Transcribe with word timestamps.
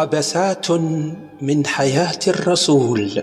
قبسات 0.00 0.70
من 1.40 1.66
حياة 1.66 2.18
الرسول. 2.28 3.22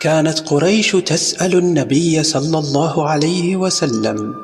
كانت 0.00 0.48
قريش 0.48 0.90
تسأل 0.92 1.58
النبي 1.58 2.22
صلى 2.22 2.58
الله 2.58 3.08
عليه 3.08 3.56
وسلم 3.56 4.34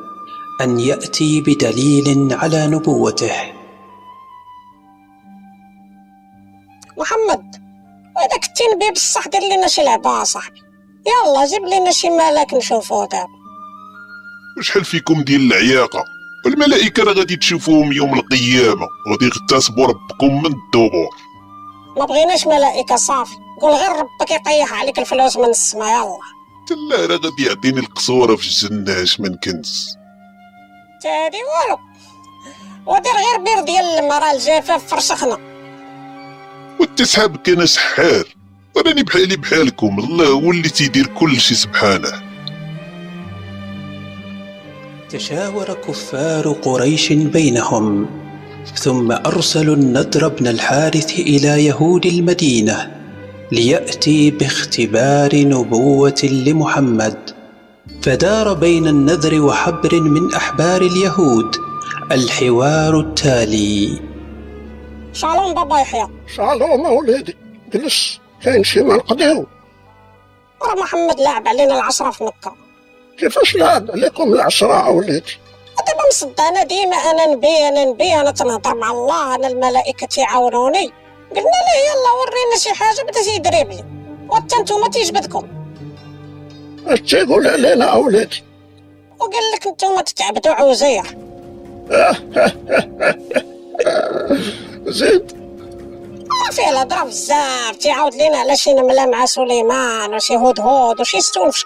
أن 0.60 0.80
يأتي 0.80 1.40
بدليل 1.40 2.32
على 2.32 2.66
نبوته. 2.66 3.32
محمد 6.98 7.44
إذا 8.18 8.36
كنتي 8.46 8.64
نبي 8.74 8.90
بصح 8.90 9.28
دير 9.28 9.42
لنا 9.42 9.66
شي 9.66 9.82
لعبة 9.82 10.24
صاحبي. 10.24 10.60
يلا 11.06 11.46
جيب 11.46 11.62
لنا 11.62 11.90
شي 11.90 12.10
ملاك 12.10 12.54
نشوفوه 12.54 13.06
دابا. 13.06 13.37
وشحال 14.58 14.84
فيكم 14.84 15.22
ديال 15.22 15.52
العياقة؟ 15.52 16.04
الملائكة 16.46 17.02
راه 17.02 17.12
غادي 17.12 17.36
تشوفوهم 17.36 17.92
يوم 17.92 18.14
القيامة 18.14 18.88
غادي 19.10 19.24
يغتصبوا 19.24 19.86
ربكم 19.86 20.42
من 20.42 20.46
الدبور. 20.46 21.16
ما 21.96 22.04
بغيناش 22.04 22.46
ملائكة 22.46 22.96
صافي 22.96 23.34
قول 23.60 23.72
غير 23.72 23.90
ربك 23.90 24.30
يطيح 24.30 24.72
عليك 24.72 24.98
الفلوس 24.98 25.36
من 25.36 25.44
السما 25.44 25.92
يلا. 25.92 26.18
تلا 26.68 27.06
راه 27.06 27.16
غادي 27.16 27.46
يعطيني 27.46 27.80
القصورة 27.80 28.36
في 28.36 28.46
الجنة 28.46 29.06
من 29.18 29.36
كنز 29.36 29.96
تادي 31.02 31.36
والو. 31.36 31.78
ودير 32.86 33.12
غير 33.12 33.44
بير 33.44 33.64
ديال 33.64 33.84
المرا 33.84 34.32
الجافة 34.32 34.78
فرشخنا. 34.78 35.38
وانت 36.80 37.02
صحابك 37.02 37.48
أنا 37.48 37.66
سحار. 37.66 38.24
وراني 38.76 39.02
بحالي 39.02 39.36
بحالكم 39.36 39.98
الله 39.98 40.26
هو 40.26 40.50
اللي 40.50 40.68
تيدير 40.68 41.06
كل 41.06 41.40
شي 41.40 41.54
سبحانه. 41.54 42.27
تشاور 45.10 45.74
كفار 45.74 46.52
قريش 46.52 47.12
بينهم 47.12 48.06
ثم 48.74 49.12
أرسلوا 49.12 49.76
النضر 49.76 50.28
بن 50.28 50.46
الحارث 50.46 51.20
إلى 51.20 51.66
يهود 51.66 52.06
المدينة 52.06 52.98
ليأتي 53.52 54.30
باختبار 54.30 55.30
نبوة 55.34 56.20
لمحمد. 56.24 57.30
فدار 58.02 58.52
بين 58.52 58.86
النذر 58.86 59.40
وحبر 59.40 60.00
من 60.00 60.34
أحبار 60.34 60.82
اليهود 60.82 61.56
الحوار 62.12 63.00
التالي. 63.00 64.00
شالوم 65.12 65.54
بابا 65.54 65.78
يحيى. 65.80 66.08
شالوم 66.36 66.86
وليدي 66.86 67.36
جلس 67.74 68.20
كاين 68.42 68.64
شي 68.64 68.82
ما 68.82 69.00
راه 70.62 70.74
محمد 70.80 71.20
لاعب 71.20 71.48
علينا 71.48 71.74
العشرة 71.74 72.10
في 72.10 72.24
مكة. 72.24 72.67
كيفاش 73.18 73.56
لعب 73.56 73.90
عليكم 73.90 74.32
العشرة 74.32 74.90
وليدي 74.90 75.38
دابا 75.86 76.08
مصدق 76.10 76.40
أنا 76.40 76.62
ديما 76.64 76.96
أنا 76.96 77.26
نبي 77.26 77.68
أنا 77.68 77.84
نبي 77.84 78.14
أنا 78.14 78.30
تنهضر 78.30 78.74
مع 78.74 78.90
الله 78.90 79.34
أنا 79.34 79.46
الملائكة 79.46 80.06
تيعاونوني 80.06 80.92
قلنا 81.30 81.42
له 81.42 81.74
يلا 81.88 82.12
ورينا 82.20 82.56
شي 82.58 82.70
حاجة 82.74 83.02
بدأ 83.02 83.22
تيدريب 83.22 83.70
لي 83.70 83.84
وحتى 84.28 84.56
نتوما 84.56 84.88
تيجبدكم. 84.88 85.48
اش 86.86 87.00
تيقول 87.00 87.46
علينا 87.46 87.84
اولادي 87.84 88.44
وقال 89.20 89.42
لك 89.54 89.66
نتوما 89.66 90.02
تتعبدوا 90.02 90.52
عزير 90.52 91.02
زيد 94.86 95.38
راه 96.46 96.50
فيه 96.52 96.70
الهضرة 96.70 97.04
بزاف. 97.04 97.76
تيعاود 97.76 98.14
لينا 98.14 98.38
على 98.38 98.56
شي 98.56 98.72
نملة 98.72 99.06
مع 99.06 99.26
سليمان 99.26 100.14
وشي 100.14 100.36
هدهد 100.36 101.00
وشي 101.00 101.20
ستون 101.20 101.50
في 101.50 101.64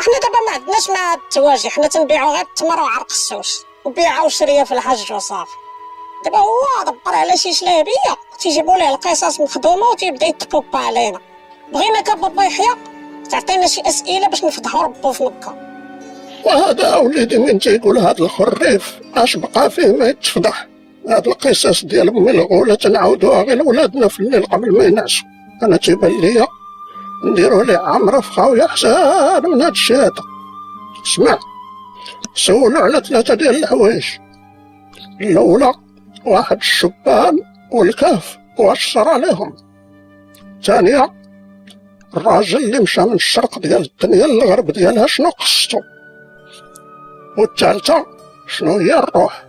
إحنا 0.00 0.12
دابا 0.22 0.38
ما 0.46 0.52
عندناش 0.54 0.90
مع 0.90 1.14
التواجي 1.14 1.70
حنا 1.70 1.86
تنبيعو 1.86 2.32
غير 2.32 2.44
التمر 2.44 2.80
وعرق 2.80 3.06
السوس 3.10 3.64
وبيعو 3.84 4.28
شريه 4.28 4.64
في 4.64 4.72
الحج 4.72 5.12
وصافي. 5.12 5.56
دابا 6.24 6.38
هو 6.38 6.82
دبر 6.86 7.14
على 7.14 7.36
شي 7.36 7.52
شلابيه 7.52 8.16
تيجيبوا 8.38 8.76
ليه 8.76 8.88
القصص 8.88 9.40
مخدومة 9.40 9.86
وتيبدأ 9.92 10.26
يتبوبا 10.26 10.78
علينا. 10.78 11.18
بغيناك 11.72 12.18
بابا 12.18 12.42
يحيى 12.44 12.76
تعطينا 13.30 13.66
شي 13.66 13.80
أسئلة 13.86 14.28
باش 14.28 14.44
نفضحوا 14.44 14.82
ربو 14.82 15.12
في 15.12 15.24
مكة. 15.24 15.56
وهذا 16.44 16.86
أولادي 16.86 17.38
من 17.38 17.58
تيقول 17.58 17.98
هذا 17.98 18.18
الخريف؟ 18.24 19.00
اش 19.16 19.36
بقى 19.36 19.70
فيه 19.70 19.86
ما 19.86 20.08
يتفضح. 20.08 20.66
هاد 21.08 21.28
القصص 21.28 21.84
ديال 21.84 22.08
أمي 22.08 22.30
الأولى 22.30 22.76
تنعاودوها 22.76 23.42
غير 23.42 23.56
لولادنا 23.56 24.08
في 24.08 24.20
الليل 24.20 24.46
قبل 24.46 24.78
ما 24.78 24.84
ينعسوا 24.84 25.26
أنا 25.62 25.76
تيبان 25.76 26.20
ليا 26.20 26.46
نديرو 27.24 27.62
ليه 27.62 27.78
عمرة 27.78 28.20
في 28.20 28.32
خاوية 28.32 28.64
احسن 28.64 28.88
من 29.42 29.62
هاد 29.62 29.74
هذا 29.90 30.12
اسمع 31.06 31.38
سولو 32.34 32.80
على 32.80 33.00
ثلاثة 33.00 33.34
ديال 33.34 33.56
الحوايج. 33.56 34.06
الأولى 35.20 35.72
واحد 36.26 36.56
الشبان 36.56 37.38
والكهف 37.72 38.38
واش 38.58 38.92
صرا 38.92 39.18
لهم 39.18 39.56
الثانية 40.58 41.12
الراجل 42.16 42.58
اللي 42.58 42.78
مشى 42.78 43.00
من 43.00 43.12
الشرق 43.12 43.58
ديال 43.58 43.90
الدنيا 44.02 44.26
للغرب 44.26 44.70
ديالها 44.70 45.06
شنو 45.06 45.30
قصتو 45.30 45.78
والثالثة 47.38 48.06
شنو 48.46 48.78
هي 48.78 48.98
الروح؟ 48.98 49.44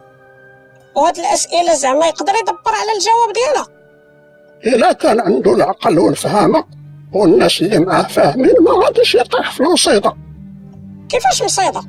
وهاد 0.96 1.18
الأسئلة 1.18 1.74
زعما 1.74 2.08
يقدر 2.08 2.34
يدبر 2.42 2.72
على 2.72 2.92
الجواب 2.98 3.34
ديالها. 3.34 3.68
إلا 4.66 4.94
كان 4.94 5.20
عنده 5.20 5.54
العقل 5.54 6.00
والفهامة 6.00 6.64
والناس 7.14 7.62
اللي 7.62 7.80
معاه 7.80 8.04
فاهمين 8.04 8.54
ما 8.62 8.86
غاديش 8.86 9.16
يطيح 9.16 9.52
في 9.52 9.60
الوصيدة 9.60 10.14
كيفاش 11.10 11.44
مصيده 11.44 11.82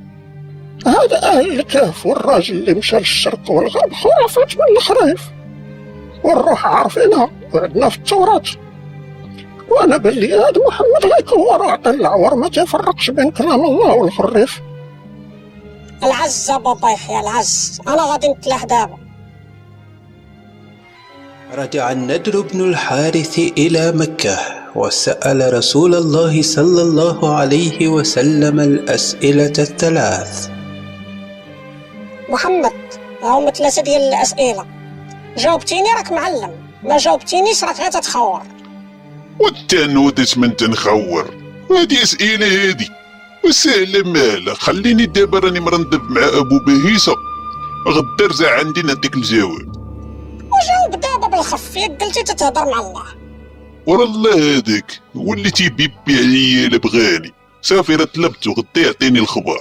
هذا 0.87 1.23
أهل 1.23 1.61
الكهف 1.61 2.07
والراجل 2.07 2.55
اللي 2.55 2.75
مشى 2.75 2.97
للشرق 2.97 3.51
والغرب 3.51 3.93
خرافات 3.93 4.55
من 4.55 4.77
الخرايف 4.77 5.31
والروح 6.25 6.67
عارفينها 6.67 7.31
وعندنا 7.55 7.89
في 7.89 7.97
التوراة. 7.99 8.43
وأنا 9.69 9.97
باللي 9.97 10.35
هذا 10.35 10.67
محمد 10.69 11.13
غيكور 11.17 11.63
وعطى 11.63 11.91
العور 11.91 12.35
ما 12.35 12.49
تيفرقش 12.49 13.11
بين 13.11 13.31
كلام 13.31 13.65
الله 13.65 13.93
والخريف 13.93 14.61
العز 16.03 16.51
بابا 16.51 16.91
يحيى 16.91 17.21
العز. 17.21 17.81
أنا 17.89 18.03
غادي 18.13 18.29
نتلاح 18.29 18.65
دابا. 18.65 18.99
رجع 21.55 21.93
الندر 21.93 22.41
بن 22.41 22.61
الحارث 22.61 23.39
إلى 23.39 23.93
مكة. 23.93 24.60
وسأل 24.75 25.55
رسول 25.55 25.95
الله 25.95 26.43
صلى 26.43 26.83
الله 26.83 27.35
عليه 27.35 27.89
وسلم 27.89 28.61
الأسئلة 28.61 29.53
الثلاث. 29.59 30.49
محمد 32.29 32.73
هاهما 33.23 33.51
ثلاثة 33.51 33.83
ديال 33.83 34.03
الأسئلة. 34.03 34.67
جاوبتيني 35.37 35.89
راك 35.97 36.13
معلم 36.13 36.51
ما 36.83 36.97
جاوبتينيش 36.97 37.65
راك 37.65 37.81
غير 37.81 37.91
تتخور. 37.91 38.43
وانت 39.41 39.75
نودس 39.75 40.39
من 40.39 40.57
تنخور. 40.57 41.35
هادي 41.71 42.03
أسئلة 42.03 42.69
هادي. 42.69 42.89
وسهلة 43.45 44.03
مالا 44.11 44.55
خليني 44.55 45.07
دابا 45.07 45.39
راني 45.39 45.61
مرندب 45.61 46.03
مع 46.11 46.29
أبو 46.29 46.59
بهيسة 46.67 47.15
غدا 47.89 48.27
رجع 48.27 48.59
عندي 48.59 48.83
نعطيك 48.83 49.15
الجواب. 49.15 49.69
وجاوب 50.51 51.01
دابا 51.01 51.37
بالخف 51.37 51.77
ياك 51.77 52.03
قلتي 52.03 52.23
تتهضر 52.23 52.65
مع 52.65 52.81
الله. 52.81 53.20
ورا 53.91 54.05
الله 54.05 54.59
هذاك 54.59 55.01
هو 55.17 55.33
اللي 55.33 55.51
تيبيبي 55.51 55.95
عليا 56.09 56.67
إلا 56.67 56.79
بغاني 56.79 57.33
صافي 57.63 57.95
راه 57.95 58.05
طلبتو 58.05 58.53
غدا 58.53 58.81
يعطيني 58.81 59.19
الخبر. 59.19 59.61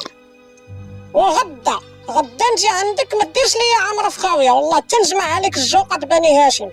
وغدا 1.13 1.79
غدا 2.09 2.45
نجي 2.53 2.67
عندك 2.67 3.13
ما 3.13 3.23
ديرش 3.23 3.53
ليا 3.55 3.89
عمرة 3.89 4.09
في 4.09 4.19
خاوية. 4.19 4.51
والله 4.51 4.79
تنجمع 4.79 5.23
عليك 5.23 5.57
الجوقه 5.57 5.97
بني 5.97 6.37
هاشم. 6.37 6.69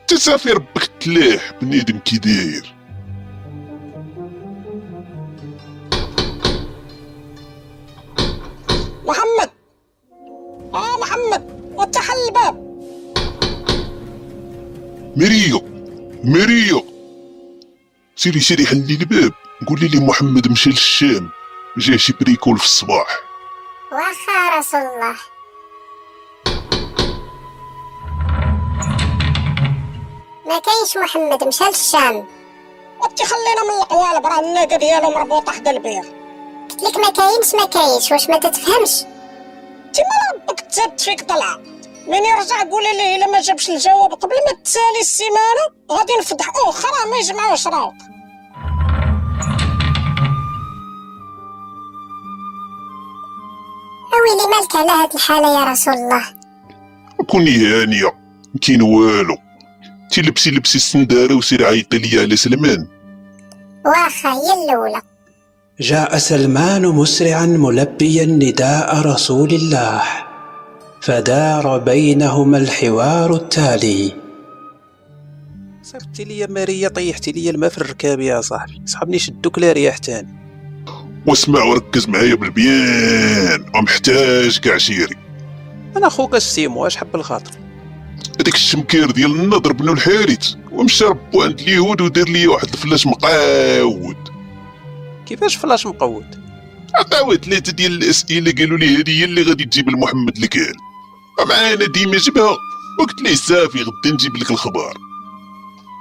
انت 0.00 0.14
صافي 0.14 0.50
ربك 0.50 0.90
تلاح 1.00 1.52
بنادم 1.62 1.98
كي 1.98 2.18
داير. 2.18 2.74
محمد. 9.04 9.50
آه 10.74 10.98
محمد 11.00 11.72
وتحل 11.76 12.14
الباب. 12.28 12.70
مريو. 15.16 15.69
مريو 16.24 16.86
سيري 18.16 18.40
سيري 18.40 18.66
حلي 18.66 18.94
الباب. 18.94 19.32
قولي 19.68 19.88
لي 19.88 20.00
محمد 20.00 20.48
مشى 20.48 20.70
للشام. 20.70 21.30
جا 21.76 21.96
شي 21.96 22.12
بريكول 22.20 22.58
في 22.58 22.64
الصباح. 22.64 23.06
واخا 23.92 24.58
رسول 24.58 24.80
الله. 24.80 25.16
ما 30.46 30.58
كاينش 30.58 30.96
محمد 30.96 31.44
مشى 31.44 31.64
للشام. 31.64 32.26
وانت 33.00 33.22
خلينا 33.22 33.62
من 33.64 33.82
القوالب 33.82 34.26
راه 34.26 34.40
الناقه 34.40 34.76
ديالو 34.76 35.10
مربوطه 35.10 35.52
حدا 35.52 35.70
البير. 35.70 36.02
قلت 36.70 36.82
لك 36.82 36.96
ما 36.96 37.10
كاينش 37.10 37.54
ما 37.54 37.64
كاينش. 37.64 38.12
واش 38.12 38.28
ما 38.28 38.38
تتفهمش؟ 38.38 39.00
تما 39.94 40.16
ربك 40.34 40.60
تزاد 40.60 41.00
فيك 41.00 41.22
طلعه 41.22 41.69
من 42.10 42.24
يرجع 42.24 42.62
قولي 42.70 42.92
ليه 42.96 43.16
إلا 43.16 43.26
ما 43.26 43.40
جابش 43.40 43.70
الجواب 43.70 44.12
قبل 44.12 44.34
ما 44.46 44.62
تسالي 44.64 45.00
السيمانة 45.00 45.64
غادي 45.92 46.12
نفضح. 46.20 46.52
أخرى 46.68 47.10
ما 47.10 47.16
يجمعوش 47.16 47.66
راوق 47.66 47.94
اويلي 54.14 54.46
مالك 54.56 54.76
على 54.76 54.90
هاد 54.90 55.14
الحالة 55.14 55.60
يا 55.60 55.64
رسول 55.64 55.94
الله؟ 55.94 56.24
كوني 57.26 57.66
هانية 57.66 58.12
كاين 58.62 58.82
والو. 58.82 59.36
تي 60.10 60.20
لبسي 60.22 60.50
لبسي 60.50 60.78
السندارة 60.78 61.34
وسير 61.34 61.66
عيطي 61.66 61.98
ليا 61.98 62.22
على 62.22 62.36
سلمان. 62.36 62.88
واخا 63.84 64.32
هي 64.32 64.64
الأولى. 64.64 65.02
جاء 65.80 66.18
سلمان 66.18 66.86
مسرعا 66.86 67.46
ملبيا 67.46 68.24
نداء 68.24 69.00
رسول 69.00 69.50
الله. 69.50 70.29
فدار 71.02 71.78
بينهما 71.78 72.58
الحوار 72.58 73.34
التالي. 73.34 74.12
صيفطتي 75.82 76.24
لي 76.24 76.46
ماريا 76.46 76.88
طيحتي 76.88 77.32
لي 77.32 77.50
الماء 77.50 77.70
في 77.70 77.78
الركاب 77.78 78.20
يا 78.20 78.40
صاحبي. 78.40 78.82
صحابني 78.86 79.18
شدوك 79.18 79.58
لا 79.58 79.72
رياح 79.72 79.98
تاني. 79.98 80.34
واسمع 81.26 81.62
وركز 81.62 82.08
معايا 82.08 82.34
بالبيان. 82.34 83.64
ومحتاج 83.74 84.68
عشيري 84.68 85.16
أنا 85.96 86.08
خوك 86.08 86.34
السيمو 86.34 86.86
اش 86.86 86.96
حب 86.96 87.14
الخاطر؟ 87.14 87.52
هذاك 88.40 88.54
الشمكير 88.54 89.10
ديال 89.10 89.30
النضر 89.30 89.72
بنو 89.72 89.92
الحارث. 89.92 90.54
ومشى 90.72 91.04
ربو 91.04 91.42
عند 91.42 91.60
اليهود 91.60 92.00
ودار 92.00 92.28
لي 92.28 92.46
واحد 92.46 92.68
الفلاش 92.68 93.06
مقاود. 93.06 94.16
كيفاش 95.26 95.56
فلاش 95.56 95.86
مقود 95.86 96.40
عطاوه 96.94 97.36
ثلاثة 97.36 97.72
ديال 97.72 97.92
الأسئلة 97.92 98.52
قالوا 98.52 98.78
لي 98.78 98.96
هذه 98.96 99.20
هي 99.20 99.24
اللي 99.24 99.42
غادي 99.42 99.64
تجيب 99.64 99.88
لمحمد 99.88 100.36
الكال. 100.36 100.74
معانا 101.44 101.86
ديما 101.86 102.18
جبها. 102.18 102.56
وقلت 103.00 103.22
ليه 103.22 103.34
صافي 103.34 103.82
غدا 103.82 104.14
نجيب 104.14 104.36
لك 104.36 104.50
الخبر. 104.50 104.94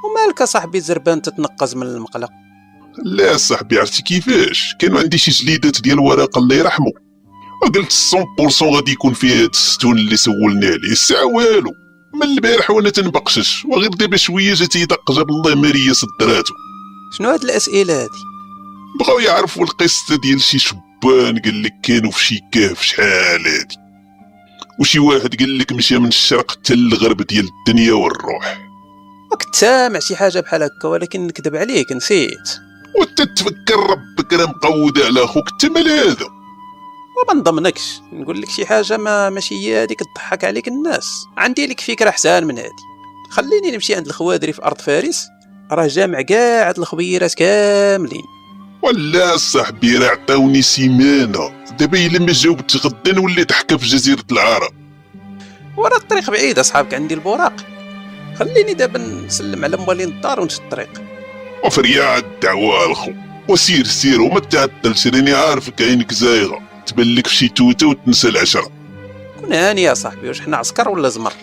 ومالك 0.05 0.43
صاحبي 0.43 0.79
زربان 0.79 1.21
تتنقز 1.21 1.75
من 1.75 1.87
المقلق؟ 1.87 2.29
لا 3.05 3.37
صاحبي 3.37 3.79
عرفتي 3.79 4.01
كيفاش؟ 4.01 4.75
كانوا 4.79 4.99
عندي 4.99 5.17
شي 5.17 5.31
جليدات 5.31 5.81
ديال 5.81 5.93
الورقة 5.93 6.39
الله 6.39 6.55
يرحمه. 6.55 6.91
وقلت 7.63 7.91
100% 8.39 8.75
غادي 8.75 8.91
يكون 8.91 9.13
فيها 9.13 9.43
هاد 9.43 9.49
الستون 9.49 9.97
اللي 9.97 10.17
سولنا 10.17 10.67
عليه 10.67 10.91
الساعة 10.91 11.25
والو. 11.25 11.71
من 12.13 12.23
البارح 12.23 12.71
وأنا 12.71 12.89
تنبقشش. 12.89 13.65
وغير 13.65 13.89
دابا 13.89 14.17
شوية 14.17 14.53
جات 14.53 14.75
يدق 14.75 15.11
جاب 15.11 15.29
الله 15.29 15.55
ماريا 15.55 15.93
صدراتو. 15.93 16.53
شنو 17.17 17.29
هاد 17.29 17.43
الأسئلة 17.43 18.01
هادي؟ 18.01 18.23
بغاو 18.99 19.19
يعرفوا 19.19 19.63
القصة 19.63 20.15
ديال 20.15 20.41
شي 20.41 20.59
شبان 20.59 21.39
قال 21.39 21.63
لك 21.63 21.73
كانوا 21.83 22.11
في 22.11 22.25
شي 22.25 22.39
كهف. 22.51 22.81
شحال 22.81 23.47
هادي؟ 23.47 23.88
وشي 24.79 24.99
واحد 24.99 25.35
قال 25.39 25.57
لك 25.57 25.71
مشى 25.71 25.97
من 25.97 26.07
الشرق 26.07 26.51
حتى 26.51 26.75
للغرب 26.75 27.21
ديال 27.21 27.49
الدنيا 27.59 27.93
والروح. 27.93 28.57
راك 29.31 29.55
سامع 29.55 29.99
شي 29.99 30.15
حاجة 30.15 30.39
بحال 30.39 30.63
هكا 30.63 30.87
ولكن 30.87 31.27
نكذب 31.27 31.55
عليك 31.55 31.91
نسيت. 31.91 32.49
وانت 32.99 33.21
تفكر 33.21 33.79
ربك 33.89 34.33
راه 34.33 34.45
مقود 34.45 34.99
على 35.01 35.23
أخوك 35.23 35.43
انت 35.51 35.65
مال 35.65 35.89
هذا. 35.89 36.25
وما 37.17 37.39
نضمنكش. 37.39 38.01
نقول 38.13 38.41
لك 38.41 38.49
شي 38.49 38.65
حاجة 38.65 38.97
ما 38.97 39.29
ماشي 39.29 39.55
هي 39.55 39.83
هذيك 39.83 39.99
تضحك 39.99 40.43
عليك 40.43 40.67
الناس. 40.67 41.25
عندي 41.37 41.67
لك 41.67 41.79
فكرة 41.79 42.09
احسن 42.09 42.43
من 42.43 42.57
هذه. 42.57 42.71
خليني 43.29 43.71
نمشي 43.71 43.95
عند 43.95 44.05
الخوادري 44.05 44.53
في 44.53 44.63
أرض 44.63 44.81
فارس. 44.81 45.27
راه 45.71 45.87
جامع 45.87 46.21
كاع 46.21 46.69
هاد 46.69 46.77
الخبيرات 46.79 47.33
كاملين. 47.33 48.38
ولا 48.81 49.37
صاحبي 49.37 49.97
راه 49.97 50.07
عطاوني 50.07 50.61
سيمانة. 50.61 51.65
دابا 51.79 52.05
إلا 52.05 52.19
ما 52.19 52.31
جاوبت 52.31 52.77
غدا 52.85 53.13
نولي 53.13 53.43
ضحكه 53.43 53.77
في 53.77 53.85
جزيرة 53.85 54.23
العرب. 54.31 54.73
ورا 55.77 55.97
الطريق 55.97 56.29
بعيد 56.29 56.59
أصحابك 56.59 56.93
عندي 56.93 57.13
البوراق. 57.13 57.53
خليني 58.39 58.73
دابا 58.73 58.99
نسلم 58.99 59.63
على 59.63 59.77
موالين 59.77 60.07
الدار 60.07 60.39
ونشد 60.39 60.61
الطريق 60.61 61.01
وفريا 61.65 62.17
الدعوة 62.17 62.85
الخو. 62.89 63.11
وسير 63.47 63.85
سير 63.85 64.21
وما 64.21 64.39
تعطلش 64.39 65.07
راني 65.07 65.33
عارفك 65.33 65.81
عينك 65.81 66.13
زايغة. 66.13 66.59
تبان 66.85 67.15
لك 67.15 67.27
في 67.27 67.35
شي 67.35 67.47
توته 67.47 67.87
وتنسى 67.87 68.29
العشرة. 68.29 68.71
كون 69.39 69.53
هاني 69.53 69.83
يا 69.83 69.93
صاحبي 69.93 70.27
واش 70.27 70.41
حنا 70.41 70.57
عسكر 70.57 70.89
ولا 70.89 71.09
زمر؟ 71.09 71.33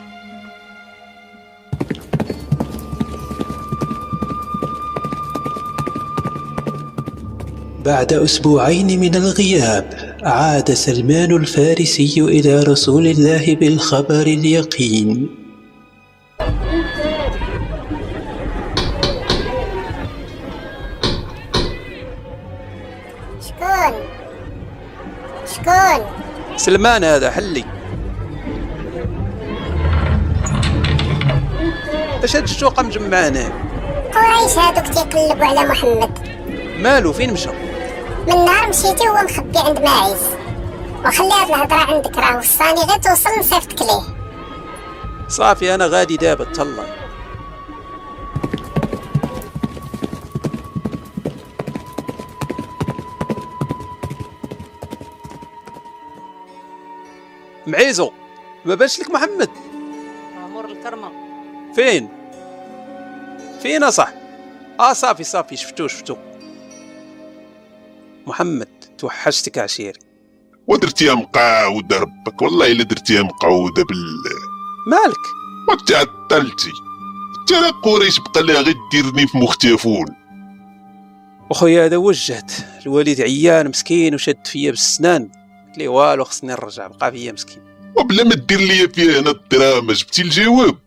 بعد 7.87 8.13
أسبوعين 8.13 9.01
من 9.01 9.15
الغياب 9.15 10.17
عاد 10.23 10.73
سلمان 10.73 11.33
الفارسي 11.33 12.15
إلى 12.19 12.63
رسول 12.63 13.07
الله 13.07 13.55
بالخبر 13.55 14.23
اليقين. 14.23 15.29
شكون 23.47 23.95
شكون 25.55 26.07
سلمان 26.57 27.05
هذا 27.05 27.31
حلي. 27.31 27.65
اش 32.25 32.37
هاد 32.37 32.43
الشوقة 32.43 32.83
مجمع 32.83 33.29
هنا 33.29 33.53
قريش 34.15 34.59
هادوك 34.59 34.87
تيقلبوا 34.87 35.45
على 35.45 35.69
محمد. 35.69 36.19
مالو 36.79 37.13
فين 37.13 37.33
مشى؟ 37.33 37.66
من 38.27 38.45
نهار 38.45 38.69
مشيتي 38.69 39.09
هو 39.09 39.15
مخبي 39.15 39.59
عند 39.59 39.81
ماعز. 39.81 40.23
وخلي 41.05 41.33
هاد 41.33 41.49
الهضرة 41.49 41.95
عندك 41.95 42.19
راه 42.19 42.39
وصاني 42.39 42.81
غير 42.81 42.99
توصل 42.99 43.31
نصيفطك 43.39 43.83
ليه. 43.83 44.17
صافي 45.29 45.75
أنا 45.75 45.87
غادي 45.87 46.17
دابا 46.17 46.45
تهلا. 46.45 46.87
معيزو 57.67 58.11
ما 58.65 58.75
بانش 58.75 59.01
لك 59.01 59.11
محمد؟ 59.11 59.51
مور 60.53 60.65
الكرمة. 60.65 61.13
فين؟ 61.77 62.09
فين 63.63 63.91
صح 63.91 64.09
آه 64.81 64.93
صافي 64.93 65.25
صافي 65.25 65.57
شفتو 65.57 65.89
شفتو. 65.89 66.17
محمد 68.27 68.69
توحشتك 68.99 69.59
عشيري 69.59 69.99
ودرتيها 70.67 71.15
مقعودة 71.15 71.99
ربك 71.99 72.43
والله 72.43 72.67
إلا 72.73 72.85
درتيها 72.85 73.23
مقعودة 73.23 73.85
بالله 73.85 74.37
مالك؟ 74.87 75.17
وتعطلتي 75.69 76.71
ترى 77.49 77.71
قريش 77.83 78.21
بقى 78.21 78.43
لها 78.43 78.61
غير 78.61 78.77
ديرني 78.93 79.27
في 79.27 79.39
مختفون 79.39 80.07
أخويا 81.51 81.85
هذا 81.85 81.97
وجهت 81.97 82.53
الوالد 82.87 83.21
عيان 83.21 83.69
مسكين 83.69 84.15
وشد 84.15 84.47
فيا 84.47 84.71
بالسنان. 84.71 85.23
قلت 85.69 85.79
لي 85.79 85.89
والو 85.89 86.25
خصني 86.25 86.51
نرجع 86.51 86.87
بقى 86.87 87.13
فيا 87.13 87.33
مسكين. 87.33 87.63
وبلا 87.97 88.25
ما 88.25 88.35
دير 88.35 88.61
ليا 88.61 88.87
فيها 88.87 89.21
هنا 89.21 89.31
الدراما 89.31 89.93
جبتي 89.93 90.23
الجواب. 90.23 90.79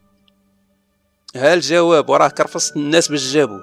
ها 1.35 1.53
الجواب؟ 1.53 2.09
وراه 2.09 2.27
كرفصت 2.27 2.75
الناس 2.75 3.07
باش 3.07 3.33
جابوه 3.33 3.61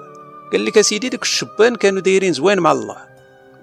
قال 0.52 0.64
لك 0.64 0.78
أسيدي 0.78 1.08
ديك 1.08 1.22
الشبان 1.22 1.76
كانوا 1.76 2.00
دايرين 2.00 2.32
زوين 2.32 2.58
مع 2.60 2.72
الله. 2.72 2.96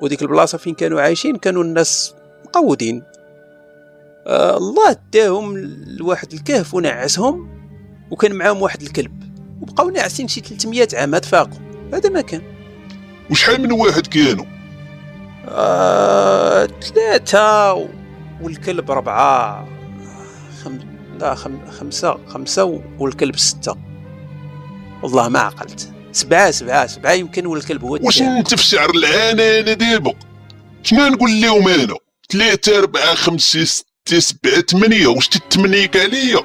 وديك 0.04 0.22
البلاصة 0.22 0.58
فين 0.58 0.74
كانوا 0.74 1.02
عايشين؟ 1.02 1.36
كانوا 1.36 1.64
الناس 1.64 2.14
مقودين. 2.46 3.04
آه 4.28 4.58
الله 4.58 4.96
داهم 5.14 5.58
لواحد 6.00 6.34
الكهف 6.34 6.74
ونعسهم 6.74 7.50
وكان 8.12 8.36
معاهم 8.36 8.62
واحد 8.62 8.82
الكلب. 8.82 9.24
وبقاو 9.62 9.90
ناعسين 9.90 10.28
شي 10.28 10.42
300 10.42 10.88
عام 10.94 11.18
تفاقوا. 11.18 11.60
هذا 11.94 12.10
ما 12.10 12.22
كان. 12.22 12.42
وشحال 13.32 13.62
من 13.62 13.72
واحد 13.72 14.08
كانوا؟ 14.08 14.46
آه 15.50 16.66
ثلاثة 16.66 17.74
و- 17.74 17.88
والكلب 18.42 18.92
ربعة 18.92 19.68
خم... 20.64 20.80
لا 21.20 21.36
خم... 21.36 21.70
خمسة 21.72 22.18
خمسة 22.28 22.82
والكلب 23.00 23.38
ستة. 23.38 23.76
والله 25.04 25.30
ما 25.30 25.40
عقلت. 25.40 25.94
سبعة 26.14 26.52
سبعة 26.52 26.88
سبعة 26.88 27.12
يمكن 27.12 27.46
والكلب 27.46 27.84
هو 27.84 28.00
واش. 28.02 28.22
انت 28.22 28.56
في 28.56 28.64
شعر 28.64 28.90
العانة 28.90 29.44
أنا 29.44 29.74
دابا 29.74 30.14
شنو 30.84 31.08
نقول 31.08 31.42
لهم 31.42 31.68
أنا؟ 31.68 31.96
ثلاثة 32.32 32.80
أربعة 32.80 33.16
خمسة 33.16 33.64
ستة 33.64 34.20
سبعة 34.20 34.62
ثمانية. 34.62 35.08
واش 35.08 35.28
تتمنيك 35.28 35.98
عليا؟ 35.98 36.40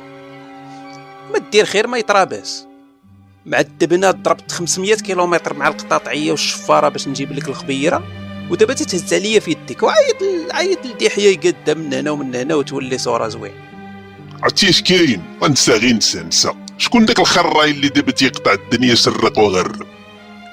ما 1.32 1.38
دير 1.52 1.64
خير 1.64 1.86
ما 1.86 1.98
يطراباس 1.98 2.66
معذبنا 3.46 4.10
ضربت 4.10 4.52
500 4.52 4.94
كيلومتر 4.94 5.54
مع 5.54 5.68
القطاطعية 5.68 6.30
والشفارة 6.30 6.88
باش 6.88 7.08
نجيب 7.08 7.32
لك 7.32 7.48
الخبيرة. 7.48 8.04
ودابا 8.50 8.74
تتهز 8.74 9.14
عليا 9.14 9.40
في 9.40 9.50
يديك 9.50 9.82
وعيط 9.82 10.16
عيط 10.50 10.86
لدحية 10.86 11.28
يقدا 11.28 11.74
من 11.74 11.94
هنا 11.94 12.10
ومن 12.10 12.34
هنا 12.34 12.54
وتولي 12.54 12.98
صورة 12.98 13.28
زوين. 13.28 13.52
عرفتي 14.42 14.68
اش 14.68 14.82
كاين؟ 14.82 15.22
ونسى 15.42 15.72
غير 15.72 15.92
نسى 15.94 16.20
نسى. 16.20 16.52
شكون 16.78 17.04
داك 17.04 17.20
الخراي 17.20 17.70
اللي 17.70 17.88
دابا 17.88 18.12
تيقطع 18.12 18.52
الدنيا 18.52 18.94
سرق 18.94 19.38
وغرب 19.38 19.86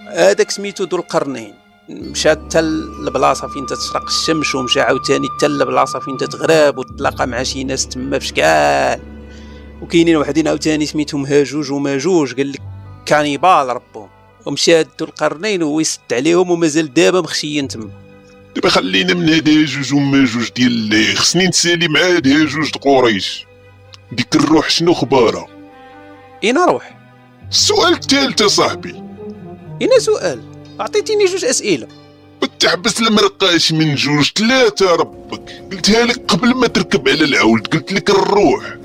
هذاك 0.08 0.51
سميتو 0.51 0.84
ذو 0.84 0.98
القرنين. 0.98 1.53
مشى 1.89 2.29
حتى 2.29 2.60
البلاصه 2.60 3.48
فين 3.48 3.65
تتشرق 3.65 4.03
الشمس 4.08 4.55
ومشى 4.55 4.82
عاوتاني 4.82 5.27
حتى 5.38 5.46
البلاصه 5.46 6.00
فين 6.00 6.17
تتغرب 6.17 6.77
وتلاقى 6.77 7.27
مع 7.27 7.44
شي 7.44 7.63
ناس 7.63 7.88
تما 7.88 8.20
في 8.20 8.27
شكال. 8.27 9.01
وكاينين 9.82 10.17
وحدين 10.17 10.48
عاوتاني 10.48 10.86
سميتهم 10.86 11.25
هاجوج 11.25 11.72
وماجوج 11.72 12.34
قال 12.34 12.51
لك 12.51 12.62
كانيبال 13.05 13.67
ربهم 13.67 14.10
ومشى 14.46 14.82
ذو 14.82 14.88
القرنين 15.01 15.63
ويسد 15.63 16.00
عليهم 16.12 16.51
ومازال 16.51 16.94
دابا 16.94 17.22
مخشيين 17.22 17.67
تما. 17.67 17.89
دابا 18.55 18.70
خلينا 18.70 19.13
من 19.13 19.29
هاد 19.29 19.50
جوج 19.50 19.94
وما 19.94 20.25
جوج 20.25 20.50
ديال 20.55 21.17
خصني 21.17 21.48
نسالي 21.48 21.88
مع 21.88 22.00
هاد 22.00 22.27
جوج 22.27 22.72
د 22.72 22.77
قريش. 22.77 23.46
ديك 24.12 24.36
الروح 24.36 24.70
شنو 24.70 24.94
خبارها 24.94 25.55
إين 26.44 26.58
أروح؟ 26.58 26.98
السؤال 27.51 27.94
الثالث 27.94 28.44
صاحبي. 28.44 29.04
إين 29.82 30.00
سؤال؟ 30.00 30.44
أعطيتيني 30.82 31.25
جوج 31.25 31.46
أسئلة. 31.46 31.88
وتحبس 32.42 33.00
المرقاش 33.00 33.72
من 33.72 33.96
جوج 33.96 34.32
ثلاثة 34.36 34.96
ربك. 34.96 35.51
قلتها 35.72 36.06
لك 36.06 36.32
قبل 36.32 36.56
ما 36.56 36.68
تركب 36.68 37.10
على 37.10 37.24
العولد 37.24 37.68
قلت 37.68 37.94
لك 37.94 38.10
الروح. 38.10 38.77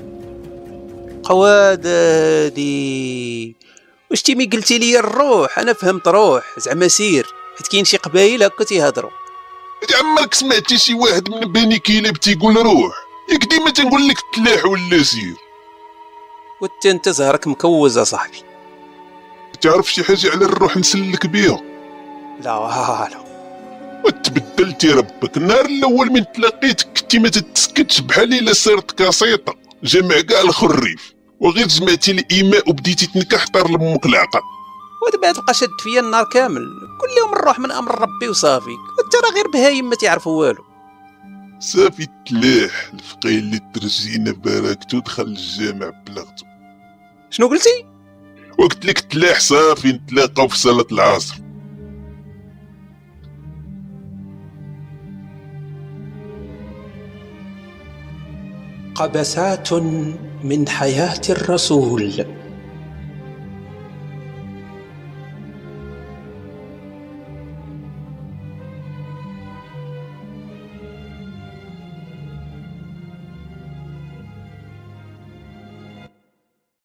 قواد 1.23 1.87
هادي 1.87 3.55
واش 4.11 4.21
تيمي 4.21 4.45
قلتي 4.45 4.77
لي 4.77 4.99
الروح؟ 4.99 5.59
أنا 5.59 5.73
فهمت 5.73 6.07
روح. 6.07 6.59
زعما 6.59 6.87
سير. 6.87 7.25
حيت 7.57 7.67
كاين 7.67 7.85
شي 7.85 7.97
قبايل 7.97 8.43
هكا 8.43 8.63
تيهضروا. 8.63 9.11
يا 9.91 9.97
عمرك 9.97 10.33
سمعتي 10.33 10.77
شي 10.77 10.93
واحد 10.93 11.29
من 11.29 11.51
بني 11.51 11.79
كيلاب 11.79 12.17
تيقول 12.17 12.55
روح؟ 12.55 12.93
ياك 13.31 13.45
ديما 13.45 13.69
تنقول 13.69 14.07
لك 14.07 14.17
تلاح 14.35 14.65
ولا 14.65 15.03
سير 15.03 15.35
وانت 16.61 16.85
انت 16.85 17.09
زهرك 17.09 17.47
مكوز 17.47 17.97
اصاحبي 17.97 18.37
تعرف 19.61 19.93
شي 19.93 20.03
حاجة 20.03 20.31
على 20.31 20.45
الروح 20.45 20.77
نسلك 20.77 21.25
بيها؟ 21.25 21.61
لا 22.43 22.53
والو 22.53 23.31
وتبدلتي 24.05 24.91
ربك. 24.91 25.37
النهار 25.37 25.65
الأول 25.65 26.11
من 26.11 26.31
تلاقيتك 26.31 26.87
كنتي 26.99 27.19
ما 27.19 27.29
تتسكتش 27.29 28.01
بحال 28.01 28.33
إلا 28.33 28.53
صرت 28.53 28.91
كاسيطة 28.91 29.55
جمع 29.83 30.21
كاع 30.21 30.41
الخريف. 30.41 31.13
وغير 31.39 31.67
جمعتي 31.67 32.11
الإيماء 32.11 32.69
وبديتي 32.69 33.07
تنكح 33.07 33.47
طار 33.47 33.71
لأمك 33.71 34.05
العقل. 34.05 34.41
ودابا 35.07 35.31
تلقى 35.31 35.53
شاد 35.53 35.69
فيا 35.83 35.99
النار 35.99 36.25
كامل. 36.33 36.65
كل 37.01 37.07
يوم 37.17 37.31
نروح 37.31 37.59
من 37.59 37.71
أمر 37.71 38.01
ربي 38.01 38.29
وصافي. 38.29 38.69
وانت 38.69 39.15
راه 39.15 39.35
غير 39.35 39.47
بهايم 39.47 39.89
ما 39.89 39.95
تعرفوا 39.95 40.39
والو. 40.39 40.63
صافي 41.59 42.07
تلاح 42.25 42.91
الفقيه 42.93 43.39
اللي 43.39 43.59
ترجينا 43.73 44.31
باركتو 44.31 44.99
دخل 44.99 45.23
الجامع 45.23 45.89
بلغتو 46.07 46.50
شنو 47.31 47.47
قلتي؟ 47.47 47.85
وقت 48.59 48.85
لك 48.85 48.99
تلاح 48.99 49.39
صافي 49.39 49.91
نتلاقاو 49.91 50.47
في 50.47 50.57
صلاة 50.57 50.85
العصر. 50.91 51.35
قبسات 58.95 59.73
من 60.43 60.67
حياة 60.67 61.21
الرسول. 61.29 62.25